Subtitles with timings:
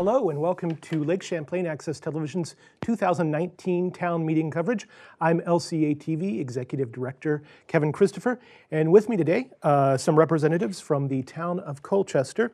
[0.00, 4.88] Hello and welcome to Lake Champlain Access Television's 2019 Town Meeting coverage.
[5.20, 8.40] I'm LCA TV Executive Director Kevin Christopher,
[8.70, 12.50] and with me today, uh, some representatives from the town of Colchester.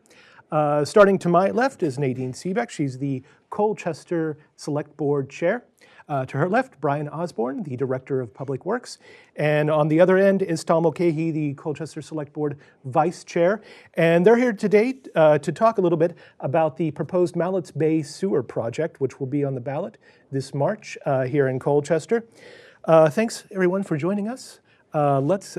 [0.50, 2.70] Uh, starting to my left is Nadine Scibek.
[2.70, 5.64] She's the Colchester Select Board Chair.
[6.08, 8.98] Uh, to her left, Brian Osborne, the Director of Public Works.
[9.34, 13.60] And on the other end is Tom Mulcahy, the Colchester Select Board Vice Chair.
[13.94, 18.02] And they're here today uh, to talk a little bit about the proposed Malletts Bay
[18.02, 19.98] Sewer Project, which will be on the ballot
[20.30, 22.24] this March uh, here in Colchester.
[22.84, 24.60] Uh, thanks, everyone, for joining us.
[24.94, 25.58] Uh, let's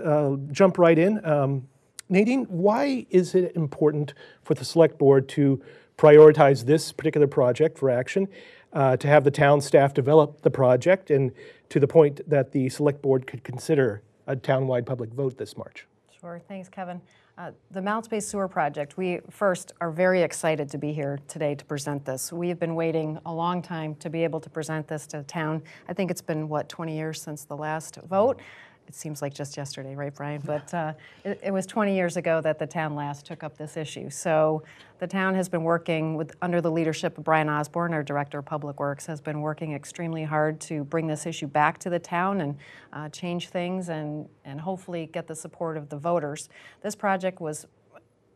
[0.54, 1.24] jump right in.
[1.26, 1.68] Um,
[2.10, 5.62] Nadine, why is it important for the Select Board to
[5.98, 8.28] prioritize this particular project for action?
[8.74, 11.32] uh, to have the town staff develop the project and
[11.70, 15.88] to the point that the select board could consider a townwide public vote this March.
[16.20, 17.02] Sure, thanks, Kevin.
[17.38, 21.54] Uh, the Malletts Bay Sewer Project, we first are very excited to be here today
[21.54, 22.34] to present this.
[22.34, 25.62] We have been waiting a long time to be able to present this to town.
[25.88, 28.42] I think it's been, what, 20 years since the last vote?
[28.88, 30.42] It seems like just yesterday, right, Brian?
[30.46, 30.94] But uh,
[31.26, 34.10] it, it, was 20 years ago that the town last took up this issue.
[34.10, 34.64] So
[35.00, 38.46] the town has been working with, under the leadership of Brian Osborne, our Director of
[38.46, 42.40] Public Works, has been working extremely hard to bring this issue back to the town
[42.40, 42.58] and
[42.94, 46.48] uh, change things and, and hopefully get the support of the voters.
[46.82, 47.68] This project was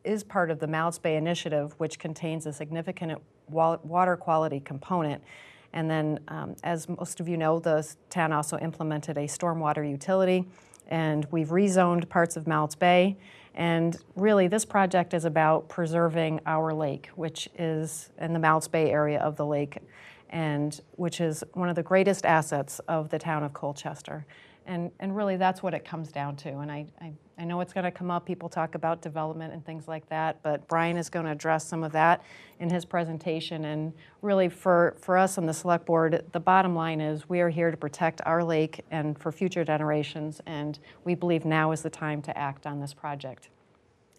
[0.03, 5.21] is part of the Malletts Bay Initiative, which contains a significant water quality component.
[5.73, 10.45] And then, um, as most of you know, the town also implemented a stormwater utility,
[10.87, 13.17] and we've rezoned parts of Malletts Bay.
[13.55, 18.91] And really, this project is about preserving our lake, which is in the Malletts Bay
[18.91, 19.77] area of the lake,
[20.29, 24.25] and which is one of the greatest assets of the town of Colchester.
[24.71, 26.59] And, and really, that's what it comes down to.
[26.59, 28.25] And I, I, I know it's going to come up.
[28.25, 31.83] People talk about development and things like that, but Brian is going to address some
[31.83, 32.23] of that
[32.61, 33.65] in his presentation.
[33.65, 37.49] And really, for, for us on the select board, the bottom line is we are
[37.49, 40.39] here to protect our lake and for future generations.
[40.45, 43.49] And we believe now is the time to act on this project.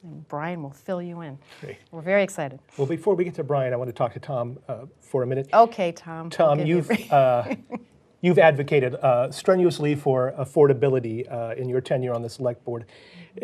[0.02, 1.38] And Brian will fill you in.
[1.62, 1.78] Great.
[1.92, 2.60] We're very excited.
[2.76, 5.26] Well, before we get to Brian, I want to talk to Tom uh, for a
[5.26, 5.48] minute.
[5.54, 6.28] Okay, Tom.
[6.28, 7.54] Tom, you've uh,
[8.22, 12.84] You've advocated uh, strenuously for affordability uh, in your tenure on the select board.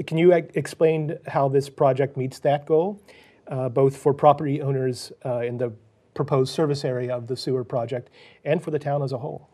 [0.07, 3.03] Can you explain how this project meets that goal,
[3.49, 5.73] uh, both for property owners uh, in the
[6.15, 8.09] proposed service area of the sewer project
[8.45, 9.49] and for the town as a whole?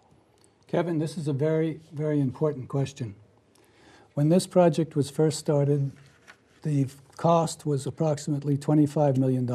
[0.67, 3.15] Kevin, this is a very, very important question.
[4.13, 5.93] When this project was first started,
[6.65, 6.87] the
[7.17, 9.47] cost was approximately $25 million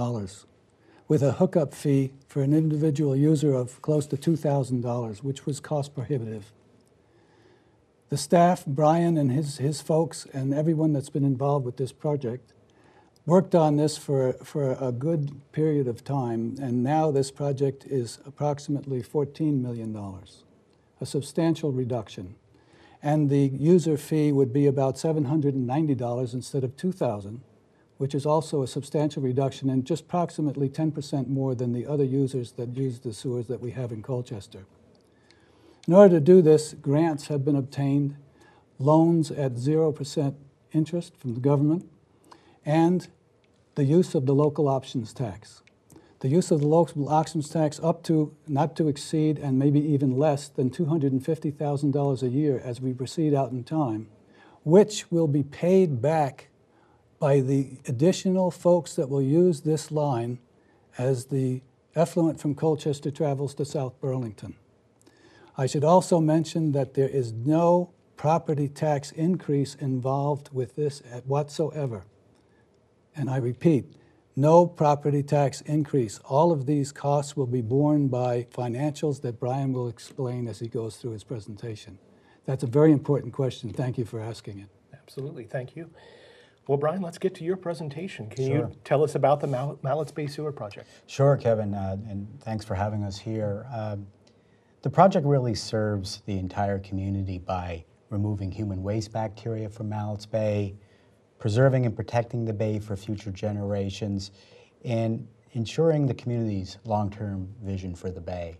[1.09, 5.93] with a hookup fee for an individual user of close to $2,000, which was cost
[5.95, 6.53] prohibitive.
[8.09, 12.53] The staff, Brian and his, his folks, and everyone that's been involved with this project,
[13.25, 18.19] worked on this for, for a good period of time, and now this project is
[18.25, 19.95] approximately $14 million,
[21.01, 22.35] a substantial reduction.
[23.01, 27.41] And the user fee would be about $790 instead of 2000
[27.99, 32.53] which is also a substantial reduction and just approximately 10% more than the other users
[32.53, 34.65] that use the sewers that we have in Colchester.
[35.85, 38.15] In order to do this, grants have been obtained,
[38.77, 40.33] loans at 0%
[40.71, 41.89] interest from the government,
[42.65, 43.09] and
[43.75, 45.61] the use of the local options tax.
[46.21, 50.17] The use of the local options tax up to, not to exceed, and maybe even
[50.17, 54.07] less than $250,000 a year as we proceed out in time,
[54.63, 56.48] which will be paid back
[57.19, 60.39] by the additional folks that will use this line
[60.97, 61.61] as the
[61.95, 64.55] effluent from Colchester travels to South Burlington.
[65.57, 72.05] I should also mention that there is no property tax increase involved with this whatsoever.
[73.15, 73.93] And I repeat,
[74.35, 76.19] no property tax increase.
[76.19, 80.67] All of these costs will be borne by financials that Brian will explain as he
[80.67, 81.97] goes through his presentation.
[82.45, 83.71] That's a very important question.
[83.71, 84.69] Thank you for asking it.
[84.93, 85.43] Absolutely.
[85.43, 85.89] Thank you.
[86.69, 88.29] Well, Brian, let's get to your presentation.
[88.29, 88.55] Can sure.
[88.55, 90.87] you tell us about the Mal- Malletts Bay Sewer Project?
[91.07, 93.65] Sure, Kevin, uh, and thanks for having us here.
[93.73, 93.95] Uh,
[94.83, 100.75] the project really serves the entire community by removing human waste bacteria from Malletts Bay,
[101.39, 104.29] preserving and protecting the bay for future generations,
[104.85, 108.59] and ensuring the community's long-term vision for the bay.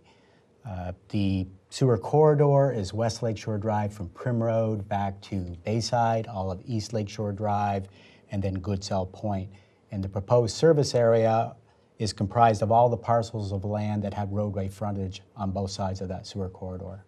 [0.68, 6.50] Uh, the sewer corridor is West Lakeshore Drive from Prim Road back to Bayside, all
[6.50, 7.88] of East Lakeshore Drive,
[8.30, 9.50] and then Goodsell Point.
[9.90, 11.54] And the proposed service area
[11.98, 16.00] is comprised of all the parcels of land that have roadway frontage on both sides
[16.00, 17.04] of that sewer corridor.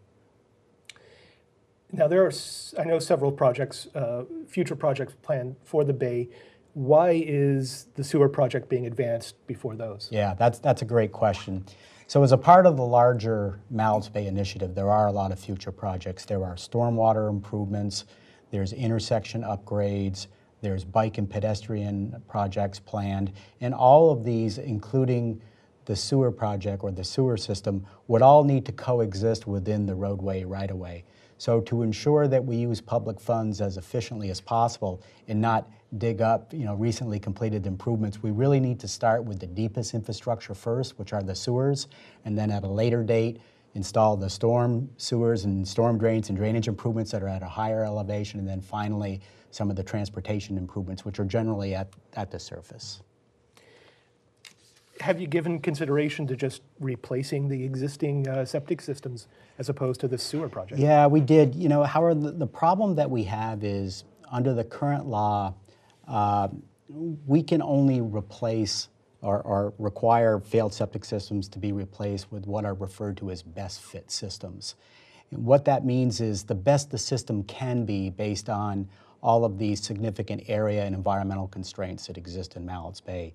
[1.92, 2.32] Now, there are,
[2.78, 6.28] I know, several projects, uh, future projects planned for the Bay.
[6.74, 10.08] why is the sewer project being advanced before those?
[10.10, 11.66] Yeah, that's, that's a great question.
[12.12, 15.38] So as a part of the larger Mal's Bay initiative, there are a lot of
[15.38, 16.26] future projects.
[16.26, 18.04] There are stormwater improvements,
[18.50, 20.26] there's intersection upgrades,
[20.60, 23.32] there's bike and pedestrian projects planned,
[23.62, 25.40] and all of these, including
[25.86, 30.44] the sewer project or the sewer system, would all need to coexist within the roadway
[30.44, 31.04] right-of-way.
[31.42, 35.68] So to ensure that we use public funds as efficiently as possible and not
[35.98, 39.92] dig up, you know, recently completed improvements, we really need to start with the deepest
[39.92, 41.88] infrastructure first, which are the sewers,
[42.24, 43.40] and then at a later date,
[43.74, 47.84] install the storm sewers and storm drains and drainage improvements that are at a higher
[47.84, 52.38] elevation, and then finally, some of the transportation improvements, which are generally at, at the
[52.38, 53.02] surface.
[55.02, 59.26] Have you given consideration to just replacing the existing uh, septic systems
[59.58, 60.80] as opposed to the sewer project?
[60.80, 61.56] Yeah, we did.
[61.56, 65.54] You know, Howard, the, the problem that we have is under the current law,
[66.06, 66.46] uh,
[67.26, 68.90] we can only replace
[69.22, 73.42] or, or require failed septic systems to be replaced with what are referred to as
[73.42, 74.76] best fit systems.
[75.32, 78.88] And what that means is the best the system can be based on
[79.20, 83.32] all of these significant area and environmental constraints that exist in Mallett's Bay.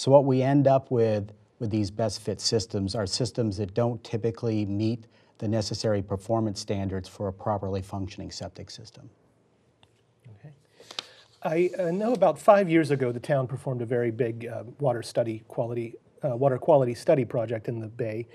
[0.00, 4.02] So what we end up with with these best fit systems are systems that don't
[4.02, 5.04] typically meet
[5.36, 9.10] the necessary performance standards for a properly functioning septic system.
[11.42, 15.02] I uh, know about five years ago, the town performed a very big uh, water
[15.02, 18.26] study quality, uh, water quality study project in the bay.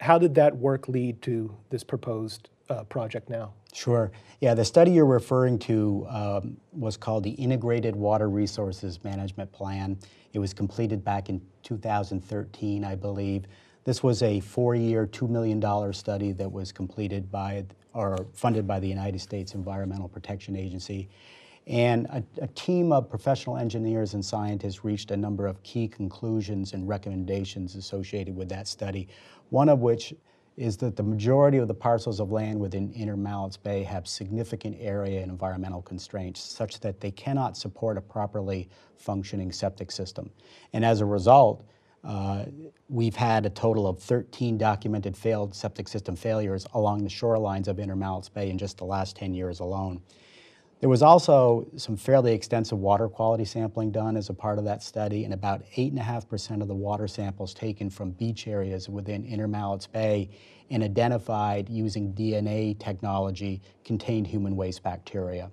[0.00, 3.52] How did that work lead to this proposed uh, project now?
[3.72, 4.10] Sure.
[4.40, 9.98] Yeah, the study you're referring to um, was called the Integrated Water Resources Management Plan.
[10.32, 13.44] It was completed back in 2013, I believe.
[13.84, 17.64] This was a four-year, $2 million study that was completed by
[17.94, 21.10] or funded by the United States Environmental Protection Agency.
[21.66, 26.72] And a, a, team of professional engineers and scientists reached a number of key conclusions
[26.72, 29.08] and recommendations associated with that study,
[29.50, 30.14] one of which
[30.56, 34.76] is that the majority of the parcels of land within Inner Mallett's Bay have significant
[34.78, 40.30] area and environmental constraints such that they cannot support a properly functioning septic system.
[40.72, 41.64] And as a result,
[42.04, 42.44] uh,
[42.88, 47.78] we've had a total of 13 documented failed septic system failures along the shorelines of
[47.78, 50.02] Inner Mallett's Bay in just the last 10 years alone.
[50.82, 54.82] There was also some fairly extensive water quality sampling done as a part of that
[54.82, 59.86] study, and about 8.5% of the water samples taken from beach areas within Inner Mallett's
[59.86, 60.28] Bay
[60.70, 65.52] and identified using DNA technology contained human waste bacteria.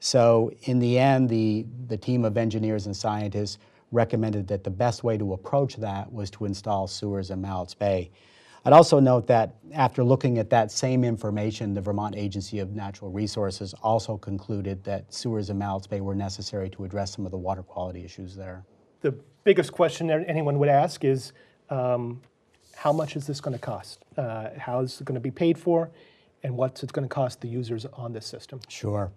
[0.00, 3.58] So in the end, the, the team of engineers and scientists
[3.92, 8.10] recommended that the best way to approach that was to install sewers in Mallett's Bay.
[8.64, 13.10] I'd also note that after looking at that same information, the Vermont Agency of Natural
[13.10, 17.36] Resources also concluded that sewers in Mallett's Bay were necessary to address some of the
[17.36, 18.64] water quality issues there.
[19.02, 19.12] The
[19.44, 21.32] biggest question that anyone would ask is
[21.68, 22.22] um,
[22.74, 24.02] how much is this going to cost?
[24.16, 25.90] Uh, how is it going to be paid for?
[26.42, 28.60] And what's it going to cost the users on this system?
[28.68, 29.12] Sure.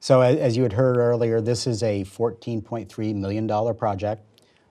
[0.00, 4.22] So, as you had heard earlier, this is a $14.3 million project.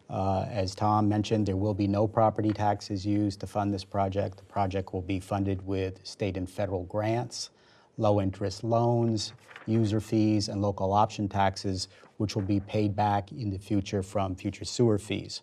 [0.09, 4.37] Uh, as Tom mentioned, there will be no property taxes used to fund this project.
[4.37, 7.49] The project will be funded with state and federal grants,
[7.97, 9.33] low interest loans,
[9.65, 14.35] user fees, and local option taxes, which will be paid back in the future from
[14.35, 15.41] future sewer fees.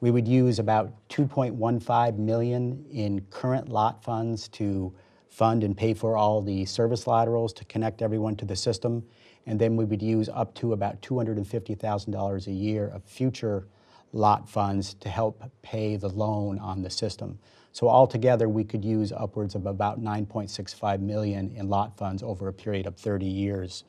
[0.00, 4.94] We would use about 2.15 million in current lot funds to
[5.28, 9.04] fund and pay for all the service laterals to connect everyone to the system.
[9.46, 13.66] And then we would use up to about $250,000 a year of future
[14.12, 17.38] lot funds to help pay the loan on the system.
[17.72, 22.52] So altogether, we could use upwards of about 9.65 million in lot funds over a
[22.52, 23.84] period of 30 years.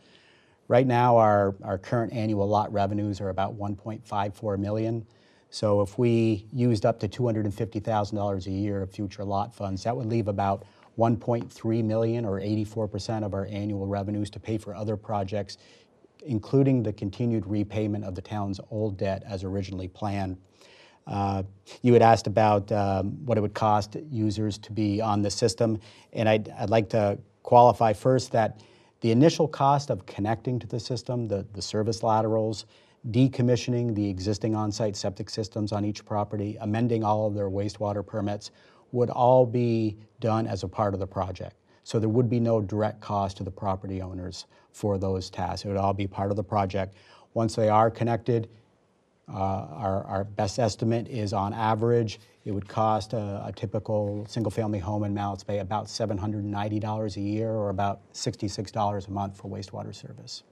[0.68, 5.06] Right now, our, our current annual lot revenues are about 1.54 million.
[5.50, 10.06] So if we used up to $250,000 a year of future lot funds, that would
[10.06, 10.64] leave about
[10.98, 15.58] 1.3 million or 84% of our annual revenues to pay for other projects
[16.26, 20.38] including the continued repayment of the town's old debt as originally planned.
[21.08, 21.44] Uh,
[21.82, 25.80] you had asked about um, what it would cost users to be on the system,
[26.14, 28.62] and I'd, I'd, like to qualify first that
[29.02, 32.66] the initial cost of connecting to the system, the, the service laterals,
[33.10, 38.52] decommissioning the existing on-site septic systems on each property, amending all of their wastewater permits,
[38.92, 41.56] would all be done as a part of the project.
[41.84, 45.66] So there would be no direct cost to the property owners for those tasks.
[45.66, 46.96] It would all be part of the project.
[47.34, 48.50] Once they are connected,
[49.34, 54.52] uh, our, our, best estimate is on average, it would cost a, a typical single
[54.52, 59.50] family home in Mallett's Bay about $790 a year or about $66 a month for
[59.50, 60.44] wastewater service.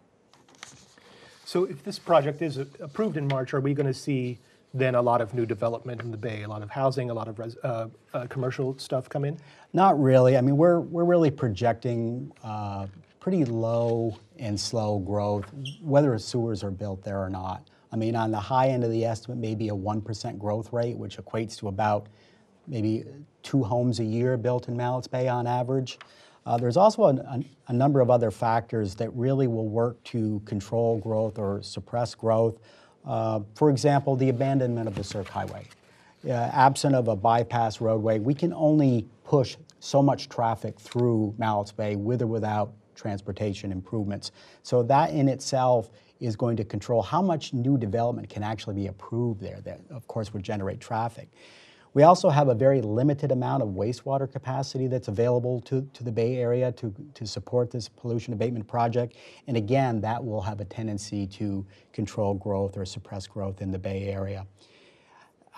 [1.43, 4.39] So if this project is approved in March, are we going to see
[4.73, 7.27] then a lot of new development in the Bay, a lot of housing, a lot
[7.27, 9.37] of res- uh, uh, commercial stuff come in?
[9.73, 10.37] Not really.
[10.37, 12.87] I mean, we're, we're really projecting uh,
[13.19, 15.45] pretty low and slow growth,
[15.81, 17.67] whether sewers are built there or not.
[17.91, 21.17] I mean, on the high end of the estimate, maybe a 1% growth rate, which
[21.17, 22.07] equates to about
[22.67, 23.05] maybe
[23.41, 25.97] two homes a year built in Malletts Bay on average.
[26.45, 30.41] Uh, there's also a, a, a number of other factors that really will work to
[30.45, 32.59] control growth or suppress growth.
[33.05, 35.65] Uh, for example, the abandonment of the Circ Highway.
[36.25, 41.71] Uh, absent of a bypass roadway, we can only push so much traffic through Malletts
[41.75, 44.31] Bay with or without transportation improvements.
[44.63, 45.89] So that in itself
[46.19, 50.05] is going to control how much new development can actually be approved there that of
[50.07, 51.29] course would generate traffic.
[51.95, 56.11] We also have a very limited amount of wastewater capacity that's available to, to the
[56.11, 59.15] Bay Area to, to support this pollution abatement project.
[59.47, 63.79] And again, that will have a tendency to control growth or suppress growth in the
[63.79, 64.45] Bay Area.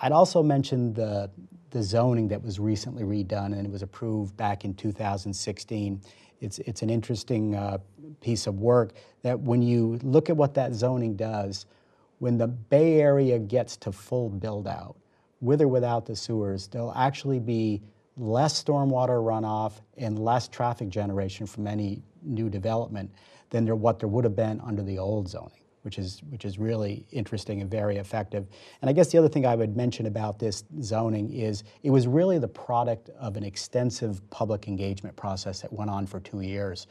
[0.00, 1.30] I'd also mention the,
[1.70, 6.00] the zoning that was recently redone and it was approved back in 2016.
[6.40, 7.78] It's, it's an interesting uh,
[8.22, 11.66] piece of work that when you look at what that zoning does,
[12.20, 14.96] when the Bay Area gets to full build out,
[15.42, 17.82] with or without the sewers, there'll actually be
[18.16, 23.10] less stormwater runoff and less traffic generation from any new development
[23.50, 26.58] than there, what there would have been under the old zoning which is, which is
[26.58, 28.46] really interesting and very effective.
[28.80, 32.06] And I guess the other thing I would mention about this zoning is it was
[32.06, 36.86] really the product of an extensive public engagement process that went on for two years.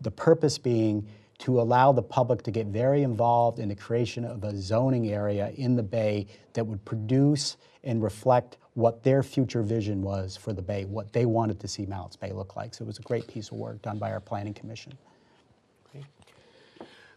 [0.00, 1.06] The purpose being
[1.38, 5.50] to allow the public to get very involved in the creation of a zoning area
[5.56, 10.62] in the Bay that would produce and reflect what their future vision was for the
[10.62, 12.74] Bay, what they wanted to see Malletts Bay look like.
[12.74, 14.92] So it was a great piece of work done by our Planning Commission.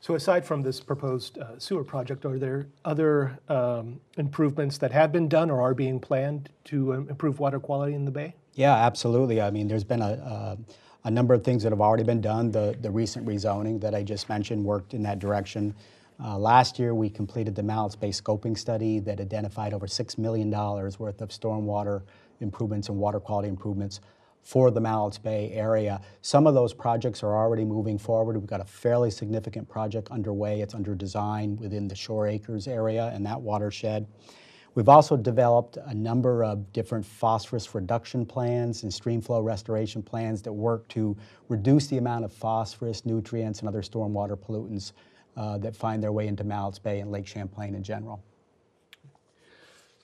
[0.01, 5.11] So aside from this proposed uh, sewer project, are there other um, improvements that have
[5.11, 8.33] been done or are being planned to um, improve water quality in the Bay?
[8.53, 9.41] Yeah, absolutely.
[9.41, 10.57] I mean, there's been a, a,
[11.03, 12.51] a number of things that have already been done.
[12.51, 15.73] The, the recent rezoning that I just mentioned worked in that direction.
[16.21, 20.51] Uh, last year, we completed the Malletts Bay scoping study that identified over $6 million
[20.51, 22.01] worth of stormwater
[22.41, 24.01] improvements and water quality improvements
[24.41, 26.01] for the Malletts Bay area.
[26.21, 28.35] Some of those projects are already moving forward.
[28.35, 30.61] We've got a fairly significant project underway.
[30.61, 34.07] It's under design within the Shore Acres area and that watershed.
[34.75, 40.41] We've also developed a number of different phosphorus reduction plans and stream flow restoration plans
[40.43, 41.17] that work to
[41.49, 44.93] reduce the amount of phosphorus, nutrients, and other stormwater pollutants
[45.35, 48.23] uh, that find their way into Malletts Bay and Lake Champlain in general.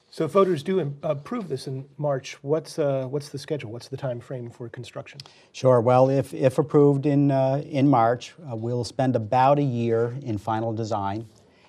[0.09, 3.73] So if voters do approve this in March, what's, uh, what's the schedule?
[3.73, 5.19] What's the time frame for construction?
[5.51, 5.81] Sure.
[5.81, 10.37] Well, if, if approved in, uh, in March, uh, we'll spend about a year in
[10.37, 11.27] final design.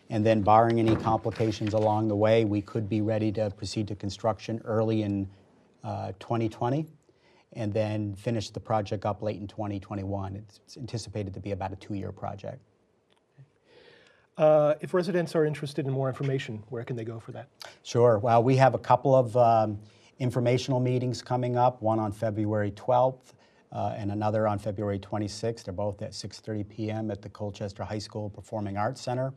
[0.09, 3.97] And then, barring any complications along the way, we could be ready to proceed to
[3.97, 5.29] construction early in
[5.83, 6.87] uh, 2020
[7.53, 10.37] and then finish the project up late in 2021.
[10.37, 12.61] It's, it's anticipated to be about a two year project.
[14.37, 17.49] Uh, if residents are interested in more information, where can they go for that?
[17.83, 18.19] Sure.
[18.19, 19.79] Well, we have a couple of um,
[20.19, 21.81] informational meetings coming up.
[21.81, 23.33] One on February 12th,
[23.73, 25.65] uh, and another on February 26th.
[25.65, 27.11] They're both at 6:30 p.m.
[27.11, 29.33] at the Colchester High School Performing Arts Center.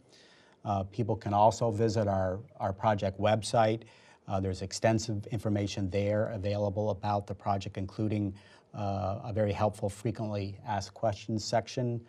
[0.66, 3.84] Uh, people can also visit our our project website.
[4.28, 8.34] Uh, there's extensive information there available about the project, including
[8.76, 12.00] uh, a very helpful frequently asked questions section.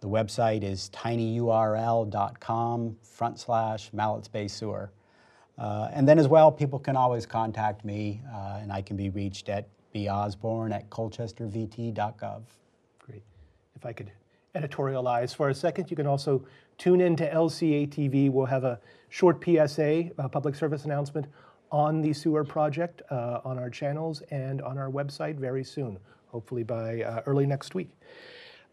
[0.00, 4.90] The website is tinyurl.com front slash Malletts Bay Sewer.
[5.56, 9.10] Uh, and then as well, people can always contact me, uh, and I can be
[9.10, 12.42] reached at bosborne at colchestervt.gov.
[13.00, 13.24] Great.
[13.74, 14.12] If I could
[14.54, 16.44] editorialize for a second, you can also
[16.78, 18.30] tune in to LCA TV.
[18.30, 21.26] We'll have a short PSA, a public service announcement
[21.70, 26.62] on the sewer project uh, on our channels and on our website very soon, hopefully
[26.62, 27.90] by uh, early next week.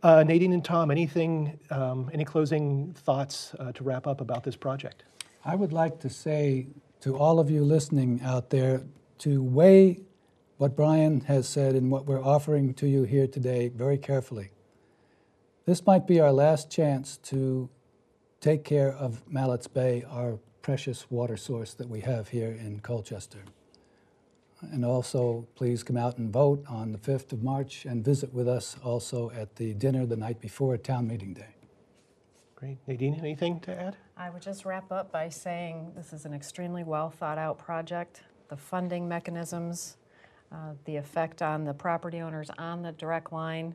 [0.03, 4.55] Uh, Nadine and Tom, anything, um, any closing thoughts uh, to wrap up about this
[4.55, 5.03] project?
[5.43, 6.67] I would like to say
[7.01, 8.83] to all of you listening out there
[9.19, 10.01] to weigh
[10.57, 14.51] what Brian has said and what we're offering to you here today very carefully.
[15.65, 17.69] This might be our last chance to
[18.45, 23.39] take care of Malletts Bay, our precious water source that we have here in Colchester.
[24.61, 28.47] And also, please come out and vote on the 5th of March and visit with
[28.47, 31.55] us also at the dinner the night before town meeting day.
[32.55, 32.77] Great.
[32.85, 33.97] Nadine, anything to add?
[34.15, 38.21] I would just wrap up by saying this is an extremely well thought out project.
[38.49, 39.97] The funding mechanisms,
[40.51, 43.73] uh, the effect on the property owners on the direct line,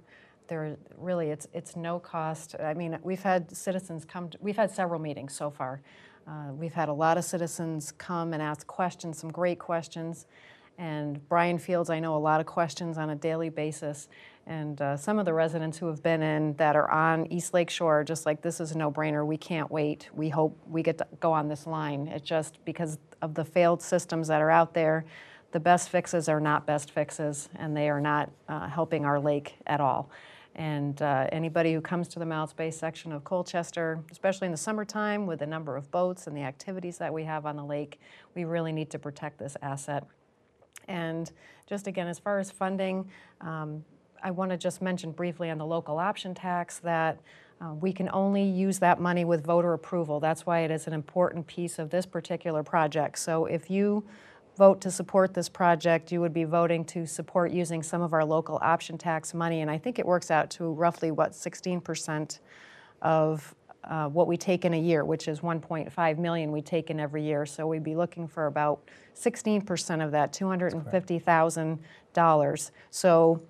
[0.50, 2.54] there really it's it's no cost.
[2.62, 4.28] I mean, we've had citizens come.
[4.28, 5.80] To, we've had several meetings so far.
[6.28, 10.26] Uh, we've had a lot of citizens come and ask questions, some great questions.
[10.76, 14.08] And Brian Fields, I know a lot of questions on a daily basis.
[14.46, 17.70] And uh, some of the residents who have been in that are on East Lake
[17.70, 19.24] Shore, just like this is a no-brainer.
[19.26, 20.08] We can't wait.
[20.14, 22.08] We hope we get to go on this line.
[22.08, 25.04] It's just because of the failed systems that are out there.
[25.52, 29.56] The best fixes are not best fixes, and they are not uh, helping our lake
[29.66, 30.10] at all.
[30.56, 34.58] And uh, anybody who comes to the Mounts Bay section of Colchester, especially in the
[34.58, 38.00] summertime with the number of boats and the activities that we have on the lake,
[38.34, 40.06] we really need to protect this asset.
[40.88, 41.30] And
[41.66, 43.08] just again, as far as funding,
[43.40, 43.84] um,
[44.22, 47.20] I want to just mention briefly on the local option tax that
[47.60, 50.18] uh, we can only use that money with voter approval.
[50.18, 53.18] That's why it is an important piece of this particular project.
[53.18, 54.04] So if you
[54.60, 58.22] vote to support this project, you would be voting to support using some of our
[58.22, 59.62] local option tax money.
[59.62, 62.40] And I think it works out to roughly, what, 16%
[63.00, 67.00] of uh, what we take in a year, which is 1.5 million we take in
[67.00, 67.46] every year.
[67.46, 68.82] So we'd be looking for about
[69.16, 72.70] 16% of that, $250,000.
[72.90, 73.42] So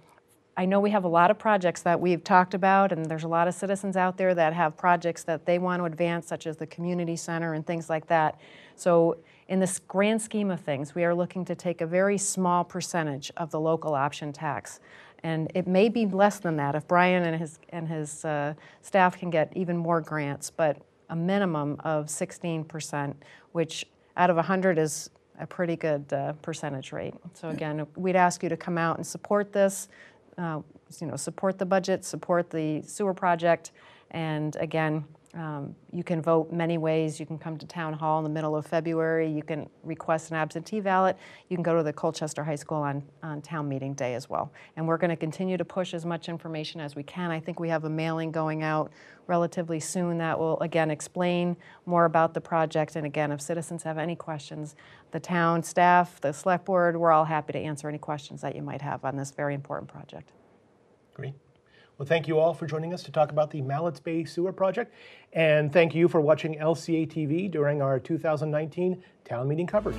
[0.61, 3.29] I know we have a lot of projects that we've talked about, and there's a
[3.29, 6.59] lot of citizens out there that have projects that they want to advance, such as
[6.59, 8.39] the community center and things like that.
[8.77, 9.17] So
[9.49, 13.33] in this grand scheme of things, we are looking to take a very small percentage
[13.39, 14.81] of the local option tax.
[15.23, 18.53] And it may be less than that if Brian and his, and his uh,
[18.83, 20.77] staff can get even more grants, but
[21.09, 23.15] a minimum of 16%,
[23.53, 27.15] which out of 100 is a pretty good uh, percentage rate.
[27.33, 29.89] So again, we'd ask you to come out and support this,
[30.41, 30.61] uh,
[31.01, 33.73] you know, support the budget, support the sewer project,
[34.11, 35.05] and again,
[35.35, 37.21] um, you can vote many ways.
[37.21, 39.31] You can come to Town Hall in the middle of February.
[39.31, 41.17] You can request an absentee ballot.
[41.49, 44.53] You can go to the Colchester High School on, on town meeting day as well.
[44.77, 47.31] And we're going to continue to push as much information as we can.
[47.31, 48.91] I think we have a mailing going out
[49.29, 52.97] relatively soon that will, again, explain more about the project.
[52.97, 54.75] And again, if citizens have any questions,
[55.13, 58.63] the town staff, the select board, we're all happy to answer any questions that you
[58.63, 60.33] might have on this very important project.
[61.21, 61.35] Great.
[61.99, 64.95] Well, thank you all for joining us to talk about the Malletts Bay Sewer Project.
[65.35, 69.99] And thank you for watching LCA TV during our 2019 town meeting coverage.